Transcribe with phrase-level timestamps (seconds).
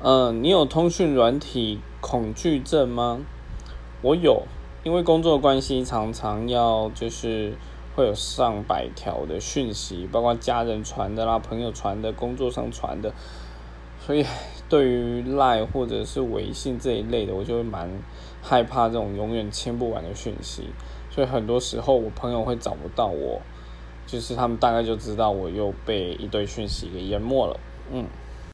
[0.00, 3.18] 嗯，你有通讯软体恐惧症吗？
[4.00, 4.44] 我有，
[4.84, 7.54] 因为工作关系，常常要就是
[7.96, 13.12] 会有上百条的讯息，包括家人传的啦、朋友传的、工作上传的，
[13.98, 14.24] 所以
[14.68, 17.90] 对于赖或者是微信这一类的，我就会蛮
[18.40, 20.68] 害怕这种永远签不完的讯息，
[21.10, 23.42] 所以很多时候我朋友会找不到我，
[24.06, 27.58] 就是他们大概就知道我又被一堆讯息给淹没了，
[27.90, 28.06] 嗯。